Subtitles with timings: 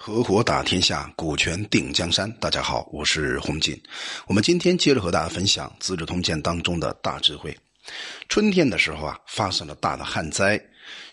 [0.00, 2.30] 合伙打天下，股权定江山。
[2.38, 3.76] 大家好，我是洪锦。
[4.28, 7.54] 我们今天接着和大家分享《资治通鉴》当中的大智慧。
[8.28, 10.58] 春天的时候啊，发生了大的旱灾，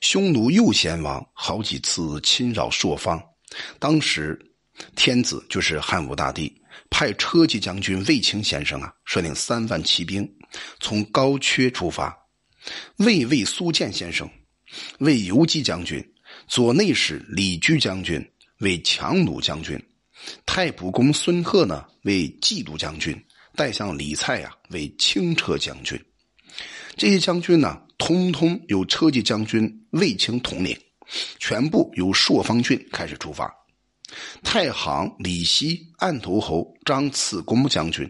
[0.01, 3.19] 匈奴右贤王好几次侵扰朔方。
[3.79, 4.39] 当时
[4.95, 6.55] 天子就是汉武大帝，
[6.91, 10.31] 派车骑将军卫青先生啊，率领三万骑兵
[10.79, 12.15] 从高阙出发。
[12.97, 14.29] 卫尉苏建先生
[14.99, 16.07] 为游击将军，
[16.47, 18.23] 左内史李居将军
[18.59, 19.81] 为强弩将军，
[20.45, 23.15] 太仆公孙贺呢为骑度将军，
[23.55, 25.99] 代相李蔡呀为轻车将军。
[26.95, 30.77] 这些将军呢，通通由车骑将军卫青统领，
[31.39, 33.53] 全部由朔方郡开始出发。
[34.43, 38.09] 太行李希、案头侯张次公将军。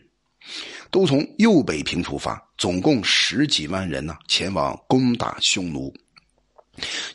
[0.92, 5.92] 都从右北平出发，总共十几万人呢，前往攻打匈奴。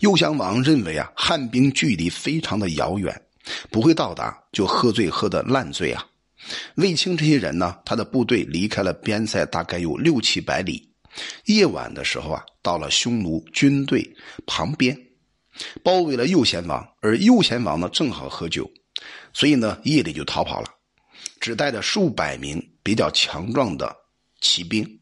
[0.01, 3.23] 右襄王认为啊，汉兵距离非常的遥远，
[3.71, 6.07] 不会到达，就喝醉喝的烂醉啊。
[6.77, 10.91] 卫青这些人呢，他的部队离开了边塞大概有六七百里，
[11.45, 14.15] 夜晚的时候啊，到了匈奴军队
[14.47, 14.99] 旁边，
[15.83, 18.71] 包围了右贤王，而右贤王呢正好喝酒，
[19.33, 20.69] 所以呢夜里就逃跑了，
[21.41, 22.61] 只带着数百名。
[22.83, 23.95] 比较强壮的
[24.41, 24.99] 骑兵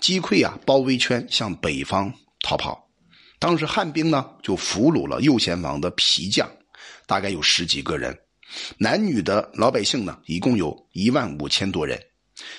[0.00, 2.10] 击溃啊包围圈，向北方
[2.40, 2.88] 逃跑。
[3.38, 6.50] 当时汉兵呢就俘虏了右贤王的皮将，
[7.06, 8.18] 大概有十几个人，
[8.76, 12.00] 男女的老百姓呢一共有一万五千多人，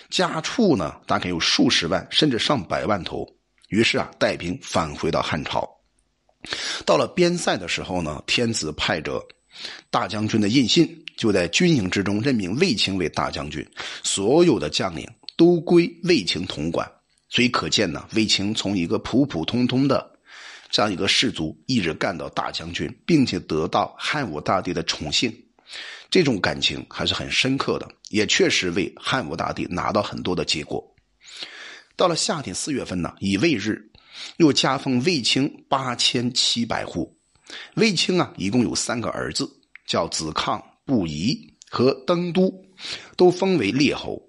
[0.10, 3.28] 家畜呢大概有数十万甚至上百万头。
[3.70, 5.70] 于是啊带兵返回到汉朝。
[6.86, 9.22] 到了边塞的时候呢，天子派着
[9.90, 11.06] 大将军的印信。
[11.18, 13.70] 就在军营之中任命卫青为大将军，
[14.06, 16.90] 所有的将领都归卫青统管，
[17.28, 20.09] 所以可见呢，卫青从一个普普通通的
[20.70, 25.34] 这样一个士族，一直干到大将军，并且得到汉武大帝的宠幸，
[26.10, 30.84] 这种感情还是很深刻的，也确实为汉武大帝拿到很多的结果。
[31.96, 33.92] 到了夏天四月份呢，乙未日，
[34.38, 37.18] 又加封卫青八千七百户。
[37.76, 39.50] 卫青啊，一共有三个儿子，
[39.86, 40.64] 叫子抗。
[40.86, 42.52] 不疑和登都
[43.16, 44.20] 都封为列侯，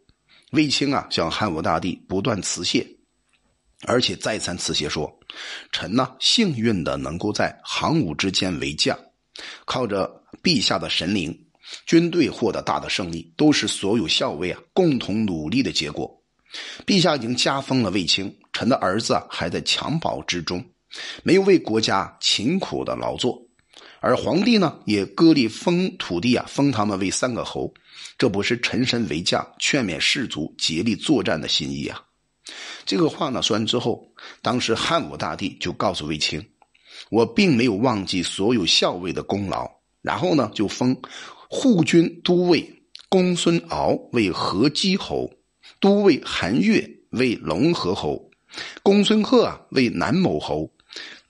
[0.50, 2.86] 卫青啊向汉武大帝不断辞谢，
[3.86, 5.10] 而且再三辞谢说
[5.72, 8.98] ：“臣呢幸运的能够在行伍之间为将，
[9.64, 11.36] 靠着陛下的神灵，
[11.86, 16.10] 军队获得大的胜利，都是所有校尉啊共同努力的结果。
[16.84, 20.64] 陛下已经加封了卫青，臣的儿子啊还在襁褓之中，
[21.22, 23.40] 没有为国家勤苦的劳作。”
[24.02, 27.72] 而皇帝呢，也割立封土地啊，封他们为三个侯，
[28.16, 32.02] 这不是臣身为将，劝勉士卒竭力作战的心意啊。
[32.84, 34.04] 这个话呢说完之后，
[34.42, 36.44] 当时汉武大帝就告诉卫青
[37.10, 39.70] ：“我并没有忘记所有校尉的功劳。”
[40.02, 40.96] 然后呢，就封
[41.48, 45.30] 护军都尉公孙敖为合击侯，
[45.78, 48.30] 都尉韩越为龙河侯，
[48.82, 50.70] 公孙贺啊为南某侯。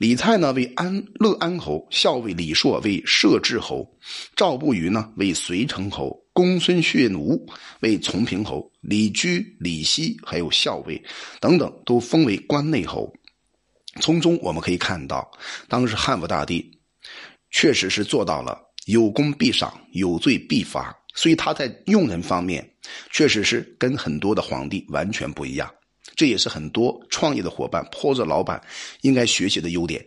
[0.01, 3.87] 李蔡呢为安乐安侯，校尉李硕为摄治侯，
[4.35, 7.39] 赵不虞呢为随城侯，公孙血奴
[7.81, 11.05] 为从平侯，李居、李希还有校尉
[11.39, 13.13] 等等都封为关内侯。
[14.01, 15.31] 从中我们可以看到，
[15.69, 16.81] 当时汉武大帝
[17.51, 22.67] 确实是做到了有功必赏，有罪必罚，所以他在用人方面
[23.13, 25.71] 确实是跟很多的皇帝完全不一样。
[26.21, 28.63] 这也是很多创业的伙伴或者老板
[29.01, 30.05] 应该学习的优点。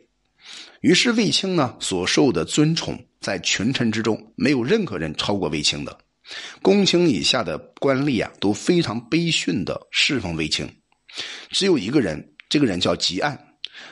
[0.81, 5.97] 于是卫青呢所受的尊崇，在群臣之中没有任何人超过卫青的。
[6.61, 10.71] 公卿以下的官吏啊都非常卑逊的侍奉卫青，
[11.49, 13.35] 只有一个人，这个人叫吉安，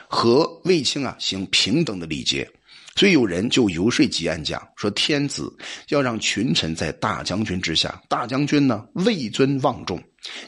[0.06, 2.48] 和卫青啊行平等的礼节。
[2.94, 5.52] 所以有人就游说吉安讲说：天子
[5.88, 10.00] 要让群臣在大将军之下，大将军呢位尊望重。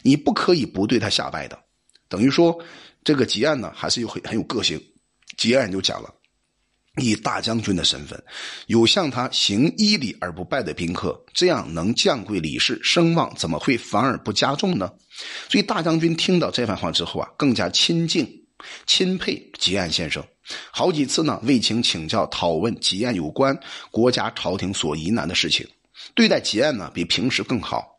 [0.03, 1.59] 你不可以不对他下拜的，
[2.15, 2.57] 等于说，
[3.03, 4.81] 这个吉安呢还是有很很有个性。
[5.37, 6.15] 吉安就讲了，
[7.03, 8.23] 以大将军的身份，
[8.69, 14.89] 有向他行依礼而不拜的宾客，这样能降贵礼士，声望怎么会反而不加重呢？
[15.51, 18.25] 所以大将军听到这番话之后啊，更加亲近、
[18.87, 20.25] 钦佩吉安先生。
[20.71, 23.59] 好几次呢，为情请教、讨问吉安有关
[23.91, 25.67] 国家朝廷所疑难的事情，
[26.15, 27.94] 对待吉安呢比平时更好。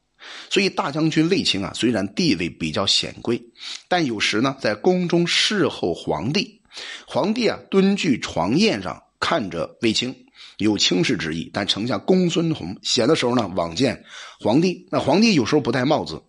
[0.50, 3.42] 所以大将军卫青啊，虽然地位比较显贵，
[3.88, 6.62] 但有时呢，在宫中侍候皇帝，
[7.08, 10.16] 皇帝啊蹲踞床宴上看着卫青，
[10.58, 11.50] 有轻视之意。
[11.54, 14.04] 但丞相公孙弘闲的时候呢，往见
[14.40, 16.22] 皇帝，那皇帝有时候不戴帽子。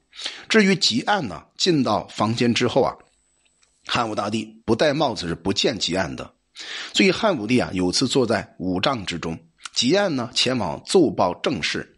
[0.48, 2.94] 至于吉案呢，进到房间之后啊，
[3.86, 6.32] 汉武大帝不戴帽子是不见吉案的。
[6.94, 9.38] 所以汉武帝啊，有次坐在五帐之中。
[9.74, 11.95] 吉案呢前往奏报政事，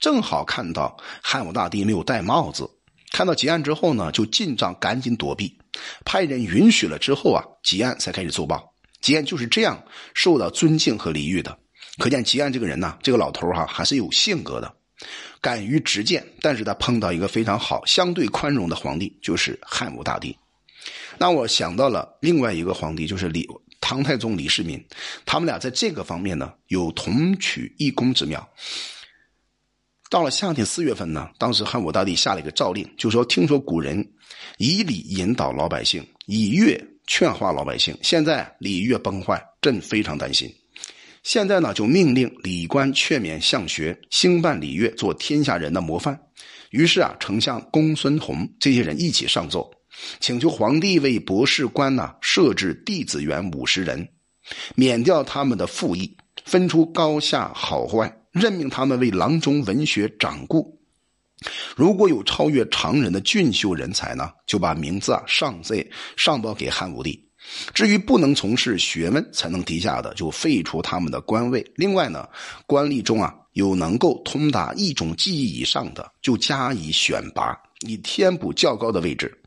[0.00, 2.68] 正好看到汉武大帝没有戴帽子。
[3.10, 5.56] 看到吉安之后呢，就进帐赶紧躲避，
[6.04, 8.72] 派人允许了之后啊，吉安才开始奏报。
[9.00, 9.82] 吉安就是这样
[10.12, 11.56] 受到尊敬和礼遇的。
[11.98, 14.72] 可见吉安这个人呢，这个老头哈还是有性格的，
[15.40, 16.24] 敢于直谏。
[16.40, 20.36] 但是他碰到一个非常好、相对宽容的皇帝，就是汉武大帝。
[21.16, 23.48] 那我想到了另外一个皇帝，就是李
[23.80, 24.84] 唐太宗李世民。
[25.24, 28.46] 他们俩在这个方面呢，有同取异功之妙。
[30.10, 34.02] 到了夏天四月份呢，当时汉武大帝下了一个诏令，就说：听说古人
[34.56, 40.50] 以礼引导老百姓，以乐劝化老百姓，现在礼乐崩坏，朕非常担心。
[41.22, 46.18] 现在呢，就命令礼官劝勉相学，兴办礼乐，做天下人的模范。
[46.70, 49.70] 于是啊，丞相公孙弘这些人一起上奏，
[50.20, 54.08] 请求皇帝为博士官呢设置弟子员五十人，
[54.74, 56.16] 免掉他们的赋役，
[56.46, 58.10] 分出高下好坏。
[58.38, 60.80] 任命他们为郎中文学掌故，
[61.76, 65.86] 如果有超越常人的俊秀人才呢，就把名字啊上在
[66.16, 67.28] 上报给汉武帝。
[67.72, 71.64] 至于不能从事学问才能低下的，就废除他们的官位。
[71.76, 72.28] 另外呢，
[72.66, 77.56] 官吏中啊有能够通达一种技艺以上的，就加以选拔，
[77.86, 79.37] 以填补较高的位置。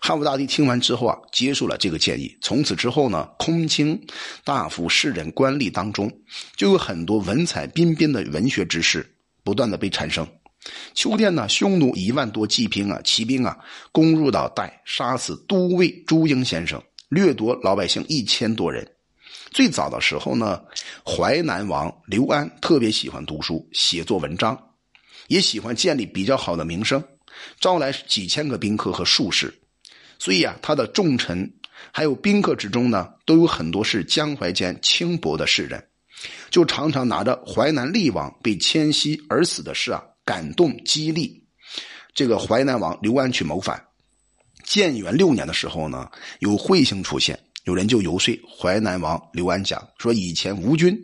[0.00, 2.36] 汉武大帝听完之后啊，接受了这个建议。
[2.40, 4.00] 从此之后呢，空清、
[4.44, 6.10] 大夫、士人、官吏当中，
[6.56, 9.04] 就有很多文采彬彬的文学之士
[9.42, 10.26] 不断的被产生。
[10.94, 13.56] 秋天呢，匈奴一万多骑兵啊，骑兵啊，
[13.92, 18.88] 攻入到代，杀死都尉朱英先生，掠夺老百姓一千多人。
[19.50, 20.60] 最早的时候呢，
[21.04, 24.60] 淮南王刘安特别喜欢读书、写作文章，
[25.28, 27.02] 也喜欢建立比较好的名声。
[27.60, 29.52] 招来几千个宾客和术士，
[30.18, 31.52] 所以啊，他的重臣
[31.92, 35.86] 还有宾客之中呢，都有很多是江淮间轻薄的士人，
[36.50, 41.44] 就常常拿着淮南厉王被迁徙而死的事啊，感动激励
[42.14, 43.82] 这个淮南王刘安去谋反。
[44.64, 46.10] 建元六年的时候呢，
[46.40, 50.98] 有彗星出现，有人就游说淮南王刘安讲说，以前吴军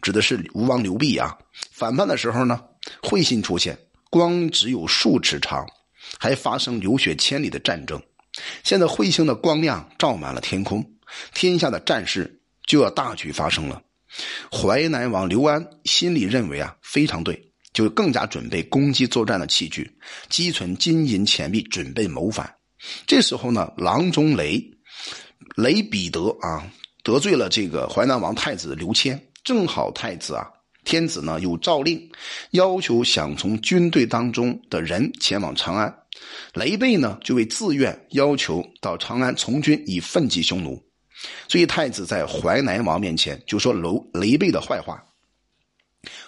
[0.00, 1.36] 指的是吴王刘濞啊，
[1.72, 2.60] 反叛的时候呢，
[3.02, 3.76] 彗星出现。
[4.12, 5.66] 光只有数尺长，
[6.18, 7.98] 还发生流血千里的战争。
[8.62, 10.84] 现在彗星的光亮照满了天空，
[11.32, 13.80] 天下的战事就要大举发生了。
[14.52, 17.42] 淮南王刘安心里认为啊，非常对，
[17.72, 19.90] 就更加准备攻击作战的器具，
[20.28, 22.54] 积存金银钱币，准备谋反。
[23.06, 24.62] 这时候呢，郎中雷
[25.56, 26.70] 雷彼得啊，
[27.02, 30.50] 得罪了这个淮南王太子刘谦，正好太子啊。
[30.84, 32.10] 天子呢有诏令，
[32.50, 35.94] 要求想从军队当中的人前往长安。
[36.54, 40.82] 雷贝呢就为自愿要求到长安从军，以奋击匈奴。
[41.48, 45.04] 所以太子在淮南王面前就说楼雷贝的坏话。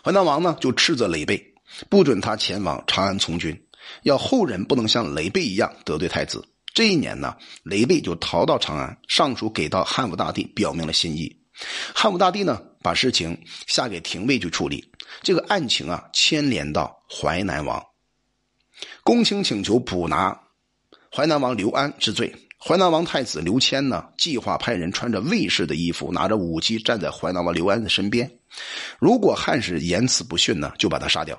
[0.02, 1.54] 淮南王呢就斥责雷贝，
[1.88, 3.60] 不准他前往长安从军，
[4.04, 6.46] 要后人不能像雷贝一样得罪太子。
[6.72, 11.36] 这一年呢，雷贝就逃到长安，上书给到汉武大帝，表明了心意。
[11.94, 12.60] 汉武大帝呢？
[12.84, 13.34] 把事情
[13.66, 14.84] 下给廷尉去处理，
[15.22, 17.82] 这个案情啊牵连到淮南王，
[19.02, 20.38] 公卿请求捕拿
[21.10, 22.30] 淮南王刘安之罪。
[22.58, 28.30] 淮南王太子刘谦呢，计划派人穿着卫士的衣服，拿着武器站在淮南王刘安的身边。
[28.98, 31.38] 如果汉使言辞不逊呢，就把他杀掉，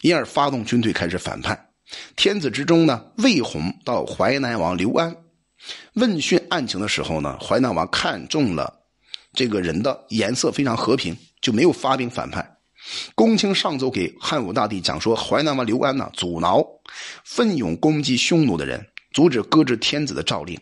[0.00, 1.68] 因而发动军队开始反叛。
[2.16, 5.14] 天子之中呢，魏宏到淮南王刘安
[5.94, 8.75] 问讯案情的时候呢，淮南王看中了。
[9.36, 12.56] 这个人的颜色非常和平，就没有发兵反叛。
[13.14, 16.64] 公卿上奏给汉武大帝讲说，淮南王刘安呢，阻挠
[17.24, 20.58] 奋勇攻击匈奴的人，阻止搁置天子的诏令，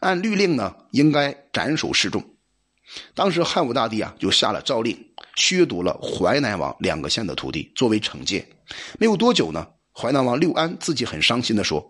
[0.00, 2.22] 按律令呢，应该斩首示众。
[3.14, 4.98] 当时汉武大帝啊，就下了诏令，
[5.36, 8.46] 削夺了淮南王两个县的土地，作为惩戒。
[8.98, 11.84] 没有多久呢，淮南王刘安自己很伤心的说：“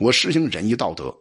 [0.00, 1.14] 我实行仁义道德。”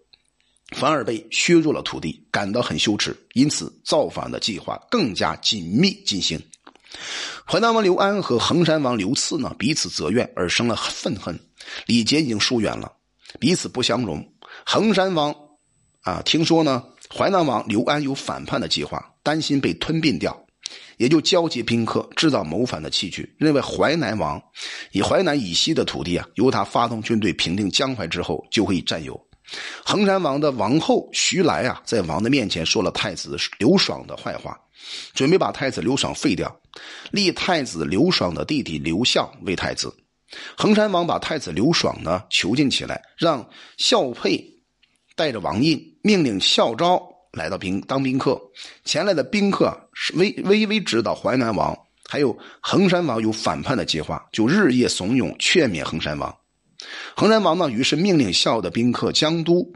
[0.75, 6.41] 反而被削弱了土地，感到很羞耻，因此造反的计划更加紧密进行。
[7.45, 11.39] 淮南王刘安和衡山王刘赐呢，彼此责怨而生了愤恨，
[11.85, 12.91] 礼节已经疏远了，
[13.39, 14.25] 彼此不相容。
[14.65, 15.33] 衡山王
[16.01, 20.45] 啊，听说呢淮南王刘安有反叛的计划，担心被吞并掉，
[20.97, 24.41] 也就交集宾客，制造谋反的器具，认为淮南王
[24.91, 29.26] 以淮南以西的土地啊，由他发动军队平定江淮之后，就会占有。
[29.85, 34.59] 衡山王的王后徐来啊，在王的面前说了太子刘爽的坏话，
[35.13, 36.53] 准备把太子刘爽废掉，
[37.11, 39.93] 立太子刘爽的弟弟刘孝为太子。
[40.57, 44.43] 衡山王把太子刘爽呢囚禁起来，让孝佩
[45.15, 47.01] 带着王印，命令孝昭
[47.31, 48.37] 来到宾当宾客。
[48.83, 51.73] 前来的宾客是微微微知道淮南王
[52.09, 56.35] 还有衡山王有反叛的计划，就日夜怂恿劝勉衡山王。
[57.15, 59.67] 衡山王呢，于是命令校的宾客江都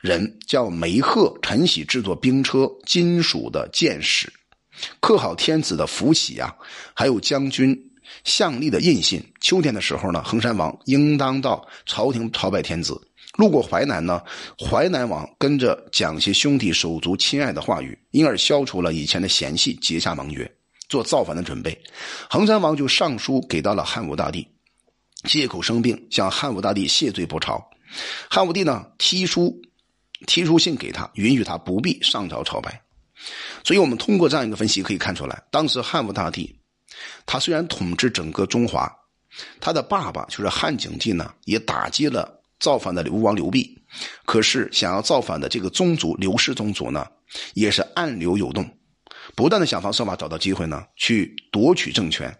[0.00, 4.32] 人叫梅鹤、陈喜制作兵车、金属的箭矢，
[5.00, 6.54] 刻好天子的符玺啊，
[6.94, 7.76] 还有将军
[8.24, 9.22] 相立的印信。
[9.40, 13.00] 秋天的时候呢，衡山王应当到朝廷朝拜天子。
[13.36, 14.20] 路过淮南呢，
[14.58, 20.50] 淮南王跟着讲些兄弟手足亲爱的话语，因而消除了以前的嫌隙，结下盟约，
[20.88, 21.80] 做造反的准备。
[22.28, 24.46] 衡山王就上书给到了汉武大帝。
[25.24, 27.62] 借口生病，向汉武大帝谢罪不朝。
[28.28, 29.60] 汉武帝呢，提书
[30.26, 32.80] 提书信给他，允许他不必上朝朝拜。
[33.64, 36.58] 所以，我们通过这样一个分析可以看出来，当时汉武大帝
[37.26, 38.90] 他虽然统治整个中华，
[39.60, 43.76] 他的爸爸就是汉景帝呢，也打击了造反的刘王刘濞。
[44.24, 47.06] 可是，想要造反的这个宗族刘氏宗族呢，
[47.54, 48.64] 也是暗流涌动，
[49.34, 52.34] 不断的想方设法找到机会呢，去夺取政权。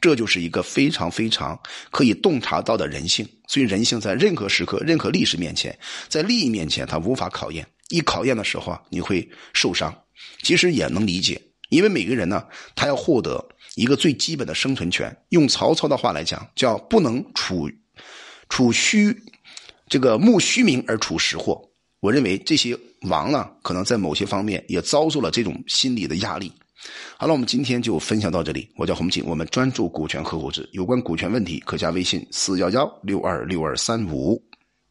[0.00, 1.58] 这就是一个非常非常
[1.90, 5.76] 可以洞察到的人性，所以人性在任何时刻、任何历史面前，
[6.08, 7.66] 在利益面前，它无法考验。
[7.90, 9.94] 一考验的时候啊，你会受伤。
[10.42, 15.14] 其实也能理解，因为每个人呢，他要获得一个最基本的生存权。
[15.30, 17.70] 用曹操的话来讲，叫不能处
[18.48, 19.14] 处虚
[19.88, 21.62] 这个慕虚名而处实祸。
[22.00, 26.52] 我认为这些王呢，可能在某些方面也遭受了这种心理的压力。
[27.16, 28.68] 好了，我们今天就分享到这里。
[28.76, 34.42] 我叫洪锦，我们专注股权合伙制，有关股权问题可加微信四幺幺六二六二三五。